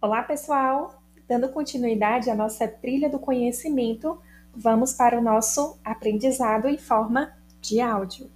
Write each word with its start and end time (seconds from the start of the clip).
Olá, 0.00 0.22
pessoal! 0.22 1.02
Dando 1.26 1.48
continuidade 1.48 2.30
à 2.30 2.34
nossa 2.36 2.68
trilha 2.68 3.10
do 3.10 3.18
conhecimento, 3.18 4.22
vamos 4.54 4.92
para 4.92 5.18
o 5.18 5.20
nosso 5.20 5.76
aprendizado 5.84 6.68
em 6.68 6.78
forma 6.78 7.36
de 7.60 7.80
áudio. 7.80 8.30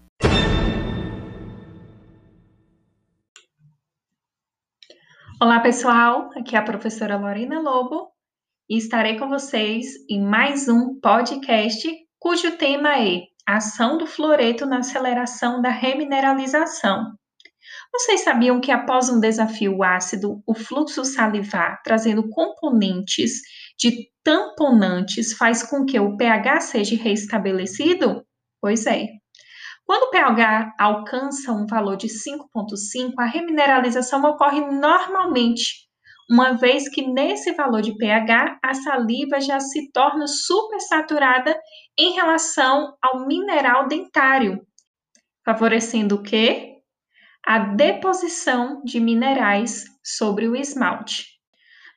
Olá, 5.40 5.60
pessoal! 5.60 6.30
Aqui 6.34 6.56
é 6.56 6.58
a 6.58 6.64
professora 6.64 7.16
Lorena 7.16 7.60
Lobo 7.60 8.10
e 8.68 8.76
estarei 8.76 9.16
com 9.16 9.28
vocês 9.28 9.86
em 10.10 10.20
mais 10.20 10.68
um 10.68 10.98
podcast 10.98 11.88
cujo 12.18 12.56
tema 12.56 12.98
é 12.98 13.22
Ação 13.46 13.98
do 13.98 14.06
fluoreto 14.08 14.66
na 14.66 14.78
aceleração 14.78 15.62
da 15.62 15.70
remineralização. 15.70 17.16
Vocês 17.92 18.22
sabiam 18.22 18.58
que 18.58 18.72
após 18.72 19.10
um 19.10 19.20
desafio 19.20 19.82
ácido, 19.82 20.42
o 20.46 20.54
fluxo 20.54 21.04
salivar, 21.04 21.82
trazendo 21.84 22.26
componentes 22.30 23.42
de 23.78 24.08
tamponantes, 24.24 25.34
faz 25.34 25.62
com 25.62 25.84
que 25.84 26.00
o 26.00 26.16
pH 26.16 26.60
seja 26.60 26.96
restabelecido? 26.96 28.24
Pois 28.60 28.86
é. 28.86 29.08
Quando 29.84 30.04
o 30.04 30.10
pH 30.10 30.74
alcança 30.78 31.52
um 31.52 31.66
valor 31.66 31.96
de 31.96 32.06
5,5, 32.06 33.12
a 33.18 33.26
remineralização 33.26 34.22
ocorre 34.24 34.60
normalmente, 34.60 35.86
uma 36.30 36.52
vez 36.52 36.88
que 36.88 37.06
nesse 37.06 37.52
valor 37.52 37.82
de 37.82 37.94
pH 37.98 38.58
a 38.62 38.72
saliva 38.72 39.38
já 39.38 39.60
se 39.60 39.90
torna 39.92 40.26
supersaturada 40.26 41.54
em 41.98 42.12
relação 42.14 42.96
ao 43.02 43.26
mineral 43.26 43.86
dentário, 43.86 44.64
favorecendo 45.44 46.14
o 46.14 46.22
quê? 46.22 46.71
A 47.44 47.58
deposição 47.58 48.82
de 48.84 49.00
minerais 49.00 49.84
sobre 50.02 50.46
o 50.46 50.54
esmalte. 50.54 51.32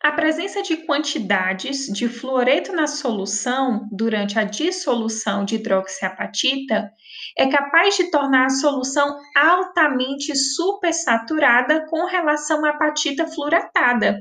A 0.04 0.12
presença 0.12 0.62
de 0.62 0.78
quantidades 0.86 1.88
de 1.88 2.08
fluoreto 2.08 2.72
na 2.72 2.86
solução 2.86 3.88
durante 3.92 4.38
a 4.38 4.44
dissolução 4.44 5.44
de 5.44 5.56
hidroxiapatita 5.56 6.92
é 7.38 7.48
capaz 7.48 7.98
de 7.98 8.12
tornar 8.12 8.46
a 8.46 8.50
solução 8.50 9.18
altamente 9.36 10.36
supersaturada 10.36 11.88
com 11.88 12.06
relação 12.06 12.64
à 12.66 12.70
apatita 12.70 13.26
fluoretada. 13.26 14.20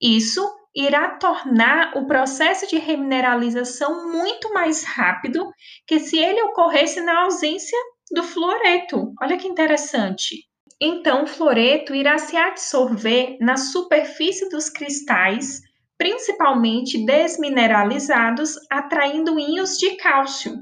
Isso 0.00 0.48
irá 0.74 1.16
tornar 1.16 1.96
o 1.96 2.06
processo 2.06 2.66
de 2.68 2.78
remineralização 2.78 4.12
muito 4.12 4.52
mais 4.52 4.84
rápido 4.84 5.50
que 5.86 6.00
se 6.00 6.18
ele 6.18 6.42
ocorresse 6.42 7.00
na 7.00 7.22
ausência 7.22 7.78
do 8.14 8.22
fluoreto. 8.22 9.12
Olha 9.20 9.36
que 9.36 9.48
interessante. 9.48 10.46
Então, 10.80 11.24
o 11.24 11.26
fluoreto 11.26 11.94
irá 11.94 12.16
se 12.18 12.36
absorver 12.36 13.36
na 13.40 13.56
superfície 13.56 14.48
dos 14.48 14.70
cristais, 14.70 15.60
principalmente 15.98 17.04
desmineralizados, 17.04 18.54
atraindo 18.70 19.38
íons 19.38 19.76
de 19.78 19.96
cálcio, 19.96 20.56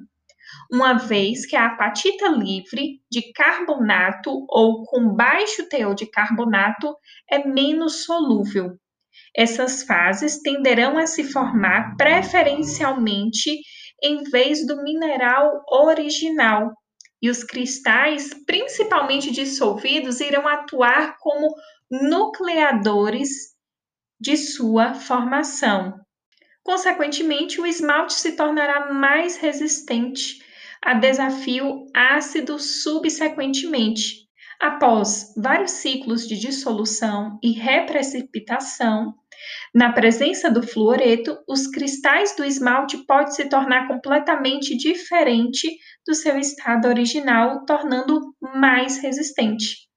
uma 0.70 0.95
vez 0.95 1.47
que 1.47 1.56
a 1.56 1.67
apatita 1.67 2.28
livre 2.28 3.00
de 3.11 3.33
carbonato 3.33 4.30
ou 4.48 4.84
com 4.84 5.14
baixo 5.14 5.69
teor 5.69 5.95
de 5.95 6.06
carbonato 6.06 6.95
é 7.30 7.47
menos 7.47 8.05
solúvel. 8.05 8.77
Essas 9.34 9.83
fases 9.83 10.41
tenderão 10.41 10.98
a 10.98 11.06
se 11.06 11.25
formar 11.25 11.97
preferencialmente 11.97 13.61
em 14.03 14.23
vez 14.25 14.67
do 14.67 14.83
mineral 14.83 15.62
original, 15.70 16.73
e 17.23 17.31
os 17.31 17.45
cristais, 17.45 18.34
principalmente 18.45 19.31
dissolvidos, 19.31 20.20
irão 20.20 20.47
atuar 20.48 21.17
como 21.19 21.55
nucleadores 21.89 23.55
de 24.20 24.36
sua 24.36 24.95
formação. 24.95 26.01
Consequentemente, 26.64 27.61
o 27.61 27.67
esmalte 27.67 28.14
se 28.14 28.33
tornará 28.33 28.92
mais 28.92 29.36
resistente 29.36 30.42
a 30.80 30.95
desafio 30.95 31.86
ácido 31.95 32.58
subsequentemente. 32.58 34.29
Após 34.61 35.33
vários 35.36 35.73
ciclos 35.73 36.27
de 36.27 36.36
dissolução 36.36 37.39
e 37.42 37.52
reprecipitação, 37.52 39.14
na 39.75 39.92
presença 39.92 40.51
do 40.51 40.63
fluoreto, 40.63 41.39
os 41.48 41.67
cristais 41.67 42.35
do 42.36 42.45
esmalte 42.45 42.98
podem 43.07 43.33
se 43.33 43.48
tornar 43.48 43.89
completamente 43.89 44.77
diferente 44.77 45.69
do 46.07 46.14
seu 46.14 46.39
estado 46.39 46.89
original, 46.89 47.64
tornando 47.64 48.20
mais 48.41 48.98
resistente. 48.98 49.89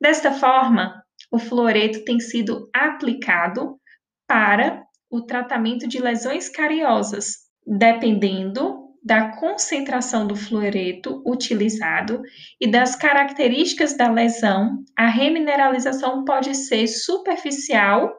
Desta 0.00 0.32
forma, 0.32 1.02
o 1.30 1.38
fluoreto 1.38 2.04
tem 2.04 2.20
sido 2.20 2.68
aplicado 2.74 3.78
para 4.26 4.82
o 5.10 5.22
tratamento 5.22 5.86
de 5.86 6.00
lesões 6.00 6.48
cariosas, 6.48 7.36
dependendo 7.66 8.82
da 9.04 9.36
concentração 9.36 10.26
do 10.26 10.36
fluoreto 10.36 11.22
utilizado 11.26 12.22
e 12.60 12.70
das 12.70 12.94
características 12.94 13.96
da 13.96 14.08
lesão, 14.08 14.84
a 14.96 15.08
remineralização 15.08 16.24
pode 16.24 16.54
ser 16.54 16.86
superficial, 16.86 18.12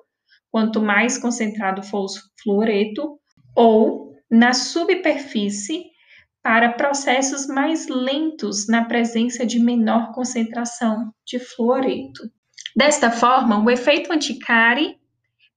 quanto 0.54 0.80
mais 0.80 1.18
concentrado 1.18 1.82
for 1.82 2.06
o 2.06 2.08
fluoreto, 2.44 3.20
ou 3.56 4.14
na 4.30 4.54
superfície, 4.54 5.86
para 6.44 6.74
processos 6.74 7.48
mais 7.48 7.88
lentos 7.88 8.68
na 8.68 8.86
presença 8.86 9.48
de 9.48 9.60
menor 9.60 10.12
concentração 10.12 11.12
de 11.26 11.40
fluoreto. 11.40 12.22
Desta 12.76 13.10
forma, 13.10 13.64
o 13.64 13.70
efeito 13.72 14.14
anticárie 14.14 14.96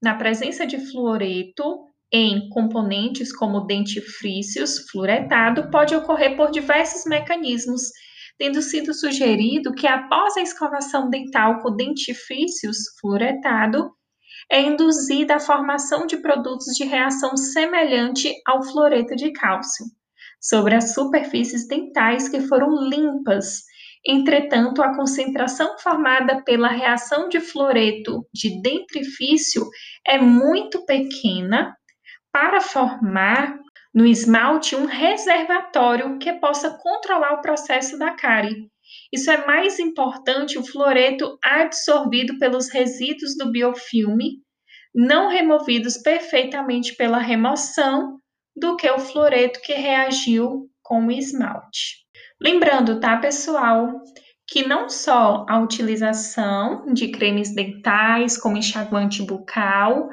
na 0.03 0.15
presença 0.15 0.67
de 0.67 0.79
fluoreto 0.79 1.63
em 2.11 2.49
componentes 2.49 3.35
como 3.37 3.67
dentifrícios 3.67 4.89
fluoretado 4.91 5.71
pode 5.71 5.95
ocorrer 5.95 6.39
por 6.39 6.51
diversos 6.51 7.05
mecanismos, 7.05 7.83
tendo 8.39 8.63
sido 8.63 8.95
sugerido 8.95 9.75
que 9.75 9.87
após 9.87 10.39
a 10.39 10.43
escovação 10.43 11.11
dental 11.11 11.61
com 11.61 11.77
dentifrícios 11.77 12.79
fluoretado, 12.99 13.96
é 14.51 14.61
induzida 14.61 15.37
a 15.37 15.41
formação 15.41 16.07
de 16.07 16.17
produtos 16.19 16.67
de 16.77 16.85
reação 16.85 17.37
semelhante 17.37 18.33
ao 18.47 18.63
fluoreto 18.63 19.17
de 19.17 19.33
cálcio 19.33 19.87
sobre 20.41 20.75
as 20.75 20.95
superfícies 20.95 21.67
dentais 21.67 22.29
que 22.29 22.41
foram 22.43 22.89
limpas. 22.89 23.65
Entretanto, 24.07 24.83
a 24.83 24.95
concentração 24.95 25.77
formada 25.79 26.43
pela 26.45 26.69
reação 26.69 27.29
de 27.29 27.41
fluoreto 27.41 28.25
de 28.33 28.63
dentrifício 28.63 29.67
é 30.07 30.19
muito 30.19 30.85
pequena 30.87 31.77
para 32.31 32.61
formar 32.61 33.59
no 33.93 34.07
esmalte 34.07 34.77
um 34.77 34.85
reservatório 34.85 36.19
que 36.19 36.33
possa 36.35 36.71
controlar 36.79 37.33
o 37.33 37.41
processo 37.41 37.99
da 37.99 38.15
cárie. 38.15 38.71
Isso 39.13 39.31
é 39.31 39.47
mais 39.47 39.79
importante 39.79 40.59
o 40.59 40.67
fluoreto 40.67 41.39
absorvido 41.43 42.39
pelos 42.39 42.69
resíduos 42.71 43.37
do 43.37 43.51
biofilme, 43.51 44.43
não 44.95 45.29
removidos 45.29 45.99
perfeitamente 45.99 46.95
pela 46.97 47.19
remoção, 47.19 48.19
do 48.57 48.77
que 48.77 48.91
o 48.91 48.99
fluoreto 48.99 49.61
que 49.61 49.75
reagiu 49.75 50.69
com 50.83 51.07
o 51.07 51.11
esmalte. 51.11 52.07
Lembrando, 52.41 52.99
tá, 52.99 53.17
pessoal, 53.19 53.93
que 54.49 54.67
não 54.67 54.89
só 54.89 55.45
a 55.49 55.59
utilização 55.59 56.87
de 56.93 57.09
cremes 57.09 57.55
dentais 57.55 58.39
como 58.39 58.57
enxaguante 58.57 59.23
bucal, 59.23 60.09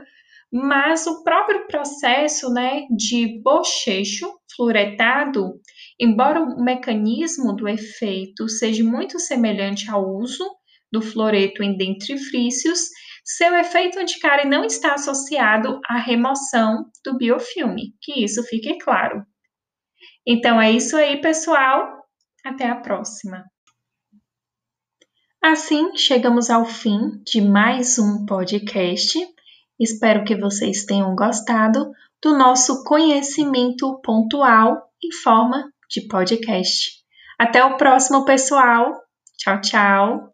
mas 0.52 1.08
o 1.08 1.24
próprio 1.24 1.66
processo, 1.68 2.52
né, 2.52 2.84
de 2.96 3.42
bochecho 3.42 4.32
fluoretado, 4.56 5.54
embora 6.00 6.42
o 6.42 6.64
mecanismo 6.64 7.54
do 7.54 7.68
efeito 7.68 8.48
seja 8.50 8.84
muito 8.84 9.20
semelhante 9.20 9.90
ao 9.90 10.08
uso 10.16 10.44
do 10.92 11.02
fluoreto 11.02 11.64
em 11.64 11.76
dentifrícios, 11.76 12.90
seu 13.26 13.56
efeito 13.56 14.00
anticárie 14.00 14.50
não 14.50 14.66
está 14.66 14.94
associado 14.94 15.80
à 15.86 15.98
remoção 15.98 16.86
do 17.06 17.18
biofilme, 17.18 17.94
que 18.02 18.24
isso 18.24 18.44
fique 18.44 18.78
claro. 18.80 19.26
Então 20.28 20.62
é 20.62 20.72
isso 20.72 20.96
aí, 20.98 21.20
pessoal. 21.22 22.04
Até 22.46 22.70
a 22.70 22.76
próxima. 22.76 23.46
Assim, 25.42 25.98
chegamos 25.98 26.50
ao 26.50 26.66
fim 26.66 27.22
de 27.26 27.42
mais 27.42 27.98
um 27.98 28.26
podcast. 28.26 29.20
Espero 29.80 30.24
que 30.24 30.36
vocês 30.36 30.86
tenham 30.86 31.16
gostado 31.16 31.92
do 32.22 32.38
nosso 32.38 32.84
conhecimento 32.84 34.00
pontual 34.02 34.90
em 35.04 35.12
forma 35.12 35.73
de 35.94 36.08
podcast. 36.08 36.92
Até 37.40 37.64
o 37.64 37.78
próximo, 37.78 38.26
pessoal. 38.26 38.92
Tchau, 39.38 39.62
tchau. 39.62 40.33